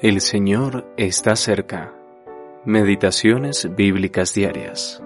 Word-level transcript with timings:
El 0.00 0.20
Señor 0.20 0.94
está 0.96 1.34
cerca. 1.34 1.92
Meditaciones 2.64 3.68
bíblicas 3.74 4.32
diarias. 4.32 5.02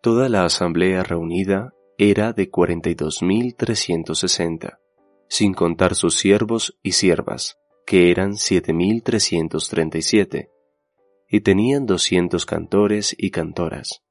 Toda 0.00 0.30
la 0.30 0.46
asamblea 0.46 1.02
reunida 1.02 1.74
era 1.98 2.32
de 2.32 2.50
42.360, 2.50 4.78
sin 5.28 5.52
contar 5.52 5.94
sus 5.94 6.14
siervos 6.14 6.78
y 6.82 6.92
siervas, 6.92 7.58
que 7.84 8.10
eran 8.10 8.36
7.337, 8.36 10.48
y 11.28 11.40
tenían 11.40 11.84
200 11.84 12.46
cantores 12.46 13.14
y 13.18 13.30
cantoras. 13.30 14.02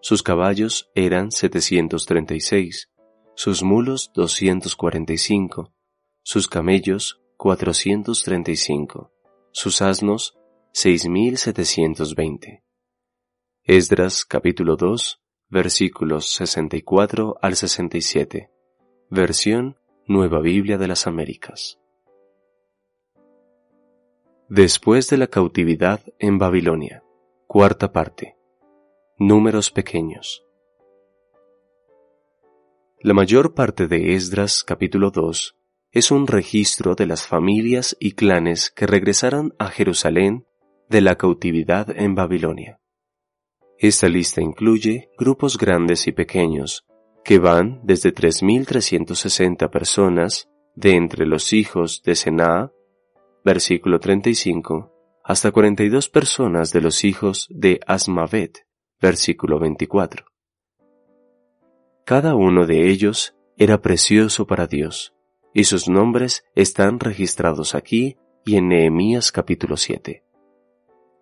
Sus 0.00 0.22
caballos 0.22 0.88
eran 0.94 1.32
736, 1.32 2.90
sus 3.38 3.62
mulos 3.62 4.10
245, 4.14 5.72
sus 6.24 6.48
camellos 6.48 7.22
435, 7.36 9.12
sus 9.52 9.80
asnos 9.80 10.36
6720. 10.72 12.64
Esdras 13.62 14.24
capítulo 14.24 14.74
2 14.74 15.22
versículos 15.50 16.32
64 16.32 17.36
al 17.40 17.54
67. 17.54 18.50
Versión 19.08 19.76
Nueva 20.08 20.40
Biblia 20.40 20.76
de 20.76 20.88
las 20.88 21.06
Américas. 21.06 21.78
Después 24.48 25.08
de 25.10 25.16
la 25.16 25.28
cautividad 25.28 26.00
en 26.18 26.38
Babilonia. 26.38 27.04
Cuarta 27.46 27.92
parte. 27.92 28.36
Números 29.16 29.70
pequeños. 29.70 30.42
La 33.00 33.14
mayor 33.14 33.54
parte 33.54 33.86
de 33.86 34.16
Esdras 34.16 34.64
capítulo 34.64 35.12
2 35.12 35.56
es 35.92 36.10
un 36.10 36.26
registro 36.26 36.96
de 36.96 37.06
las 37.06 37.28
familias 37.28 37.96
y 38.00 38.12
clanes 38.12 38.72
que 38.74 38.88
regresaron 38.88 39.54
a 39.56 39.68
Jerusalén 39.68 40.48
de 40.88 41.00
la 41.00 41.14
cautividad 41.14 41.96
en 41.96 42.16
Babilonia. 42.16 42.80
Esta 43.78 44.08
lista 44.08 44.42
incluye 44.42 45.10
grupos 45.16 45.58
grandes 45.58 46.08
y 46.08 46.12
pequeños, 46.12 46.86
que 47.22 47.38
van 47.38 47.80
desde 47.84 48.12
3.360 48.12 49.70
personas 49.70 50.48
de 50.74 50.96
entre 50.96 51.24
los 51.24 51.52
hijos 51.52 52.02
de 52.02 52.16
Senaa, 52.16 52.72
versículo 53.44 54.00
35, 54.00 54.92
hasta 55.22 55.52
42 55.52 56.08
personas 56.08 56.72
de 56.72 56.80
los 56.80 57.04
hijos 57.04 57.46
de 57.50 57.78
Asmavet, 57.86 58.66
versículo 59.00 59.60
24. 59.60 60.37
Cada 62.08 62.34
uno 62.34 62.64
de 62.64 62.88
ellos 62.88 63.34
era 63.58 63.82
precioso 63.82 64.46
para 64.46 64.66
Dios, 64.66 65.12
y 65.52 65.64
sus 65.64 65.90
nombres 65.90 66.42
están 66.54 67.00
registrados 67.00 67.74
aquí 67.74 68.16
y 68.46 68.56
en 68.56 68.68
Nehemías 68.68 69.30
capítulo 69.30 69.76
7. 69.76 70.24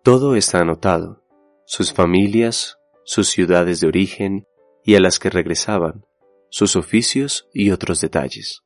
Todo 0.05 0.37
está 0.37 0.61
anotado, 0.61 1.25
sus 1.65 1.93
familias, 1.93 2.79
sus 3.05 3.27
ciudades 3.31 3.81
de 3.81 3.89
origen 3.89 4.47
y 4.85 4.95
a 4.95 5.01
las 5.01 5.19
que 5.19 5.29
regresaban, 5.29 6.05
sus 6.51 6.77
oficios 6.77 7.49
y 7.53 7.73
otros 7.73 8.01
detalles. 8.01 8.63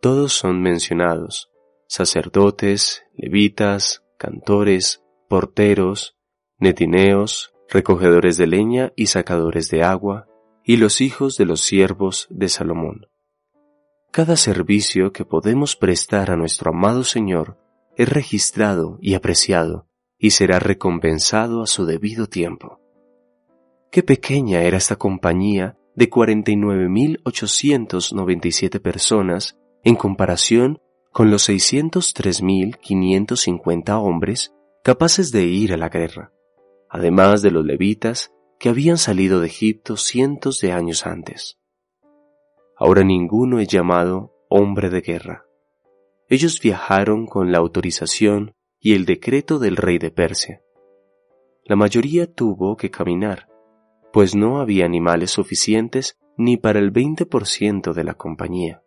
Todos 0.00 0.32
son 0.32 0.62
mencionados, 0.62 1.50
sacerdotes, 1.88 3.02
levitas, 3.12 4.02
cantores, 4.16 5.04
porteros, 5.28 6.16
netineos, 6.58 7.52
recogedores 7.68 8.38
de 8.38 8.46
leña 8.46 8.92
y 8.96 9.08
sacadores 9.08 9.68
de 9.68 9.82
agua, 9.82 10.27
y 10.68 10.76
los 10.76 11.00
hijos 11.00 11.36
de 11.38 11.46
los 11.46 11.62
siervos 11.62 12.28
de 12.28 12.50
Salomón. 12.50 13.06
Cada 14.10 14.36
servicio 14.36 15.14
que 15.14 15.24
podemos 15.24 15.76
prestar 15.76 16.30
a 16.30 16.36
nuestro 16.36 16.72
amado 16.72 17.04
Señor 17.04 17.56
es 17.96 18.06
registrado 18.06 18.98
y 19.00 19.14
apreciado 19.14 19.86
y 20.18 20.32
será 20.32 20.58
recompensado 20.58 21.62
a 21.62 21.66
su 21.66 21.86
debido 21.86 22.26
tiempo. 22.26 22.82
Qué 23.90 24.02
pequeña 24.02 24.60
era 24.60 24.76
esta 24.76 24.96
compañía 24.96 25.78
de 25.96 26.10
49.897 26.10 28.82
personas 28.82 29.56
en 29.84 29.96
comparación 29.96 30.82
con 31.12 31.30
los 31.30 31.48
603.550 31.48 34.02
hombres 34.02 34.52
capaces 34.84 35.32
de 35.32 35.44
ir 35.44 35.72
a 35.72 35.78
la 35.78 35.88
guerra, 35.88 36.34
además 36.90 37.40
de 37.40 37.52
los 37.52 37.64
levitas 37.64 38.34
que 38.58 38.68
habían 38.68 38.98
salido 38.98 39.40
de 39.40 39.46
Egipto 39.46 39.96
cientos 39.96 40.60
de 40.60 40.72
años 40.72 41.06
antes. 41.06 41.58
Ahora 42.76 43.04
ninguno 43.04 43.60
es 43.60 43.68
llamado 43.68 44.34
hombre 44.48 44.90
de 44.90 45.00
guerra. 45.00 45.46
Ellos 46.28 46.60
viajaron 46.60 47.26
con 47.26 47.52
la 47.52 47.58
autorización 47.58 48.54
y 48.80 48.94
el 48.94 49.04
decreto 49.04 49.58
del 49.58 49.76
rey 49.76 49.98
de 49.98 50.10
Persia. 50.10 50.62
La 51.64 51.76
mayoría 51.76 52.32
tuvo 52.32 52.76
que 52.76 52.90
caminar, 52.90 53.48
pues 54.12 54.34
no 54.34 54.60
había 54.60 54.84
animales 54.84 55.30
suficientes 55.30 56.18
ni 56.36 56.56
para 56.56 56.78
el 56.78 56.92
20% 56.92 57.92
de 57.92 58.04
la 58.04 58.14
compañía. 58.14 58.82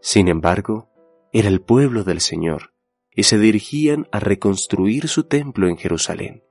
Sin 0.00 0.28
embargo, 0.28 0.90
era 1.32 1.48
el 1.48 1.60
pueblo 1.60 2.04
del 2.04 2.20
Señor, 2.20 2.72
y 3.10 3.24
se 3.24 3.38
dirigían 3.38 4.06
a 4.12 4.20
reconstruir 4.20 5.08
su 5.08 5.24
templo 5.24 5.68
en 5.68 5.76
Jerusalén 5.76 6.45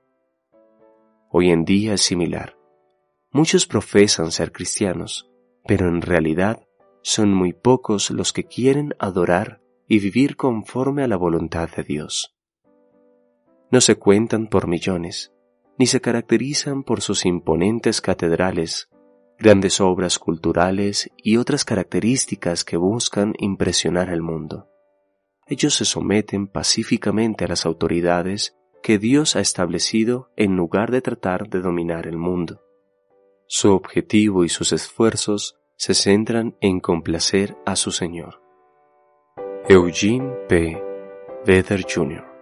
hoy 1.38 1.50
en 1.50 1.66
día 1.66 1.92
es 1.92 2.00
similar. 2.00 2.56
Muchos 3.30 3.66
profesan 3.66 4.32
ser 4.32 4.52
cristianos, 4.52 5.30
pero 5.66 5.86
en 5.86 6.00
realidad 6.00 6.66
son 7.02 7.34
muy 7.34 7.52
pocos 7.52 8.10
los 8.10 8.32
que 8.32 8.44
quieren 8.44 8.94
adorar 8.98 9.60
y 9.86 9.98
vivir 9.98 10.36
conforme 10.36 11.02
a 11.02 11.08
la 11.08 11.18
voluntad 11.18 11.68
de 11.76 11.82
Dios. 11.82 12.34
No 13.70 13.82
se 13.82 13.96
cuentan 13.96 14.46
por 14.46 14.66
millones, 14.66 15.34
ni 15.78 15.86
se 15.86 16.00
caracterizan 16.00 16.82
por 16.84 17.02
sus 17.02 17.26
imponentes 17.26 18.00
catedrales, 18.00 18.88
grandes 19.38 19.78
obras 19.82 20.18
culturales 20.18 21.10
y 21.18 21.36
otras 21.36 21.66
características 21.66 22.64
que 22.64 22.78
buscan 22.78 23.34
impresionar 23.36 24.08
al 24.08 24.22
mundo. 24.22 24.70
Ellos 25.46 25.74
se 25.74 25.84
someten 25.84 26.46
pacíficamente 26.46 27.44
a 27.44 27.48
las 27.48 27.66
autoridades 27.66 28.56
que 28.86 29.00
Dios 29.00 29.34
ha 29.34 29.40
establecido 29.40 30.30
en 30.36 30.54
lugar 30.54 30.92
de 30.92 31.02
tratar 31.02 31.48
de 31.48 31.60
dominar 31.60 32.06
el 32.06 32.16
mundo. 32.16 32.62
Su 33.48 33.72
objetivo 33.72 34.44
y 34.44 34.48
sus 34.48 34.70
esfuerzos 34.72 35.56
se 35.74 35.92
centran 35.92 36.56
en 36.60 36.78
complacer 36.78 37.56
a 37.66 37.74
su 37.74 37.90
Señor. 37.90 38.40
Eugene 39.68 40.30
P. 40.48 40.80
Vedder 41.44 41.84
Jr. 41.92 42.35